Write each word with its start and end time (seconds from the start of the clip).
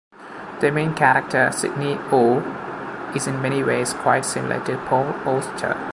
The 0.61 0.71
main 0.71 0.95
character, 0.95 1.51
Sidney 1.51 1.95
Orr, 2.11 2.41
is 3.15 3.27
in 3.27 3.39
many 3.39 3.61
ways 3.61 3.93
quite 3.93 4.25
similar 4.25 4.59
to 4.65 4.77
Paul 4.87 5.05
Auster. 5.29 5.77